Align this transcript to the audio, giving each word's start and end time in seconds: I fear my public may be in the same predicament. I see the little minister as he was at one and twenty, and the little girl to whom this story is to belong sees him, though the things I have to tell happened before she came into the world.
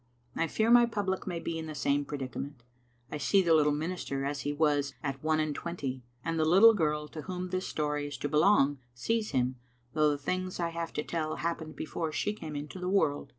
I 0.35 0.47
fear 0.47 0.71
my 0.71 0.87
public 0.87 1.27
may 1.27 1.39
be 1.39 1.59
in 1.59 1.67
the 1.67 1.75
same 1.75 2.05
predicament. 2.05 2.63
I 3.11 3.19
see 3.19 3.43
the 3.43 3.53
little 3.53 3.71
minister 3.71 4.25
as 4.25 4.41
he 4.41 4.51
was 4.51 4.95
at 5.03 5.21
one 5.23 5.39
and 5.39 5.53
twenty, 5.53 6.01
and 6.25 6.39
the 6.39 6.43
little 6.43 6.73
girl 6.73 7.07
to 7.09 7.21
whom 7.21 7.49
this 7.49 7.67
story 7.67 8.07
is 8.07 8.17
to 8.17 8.27
belong 8.27 8.79
sees 8.95 9.29
him, 9.29 9.57
though 9.93 10.09
the 10.09 10.17
things 10.17 10.59
I 10.59 10.69
have 10.69 10.91
to 10.93 11.03
tell 11.03 11.35
happened 11.35 11.75
before 11.75 12.11
she 12.11 12.33
came 12.33 12.55
into 12.55 12.79
the 12.79 12.89
world. 12.89 13.29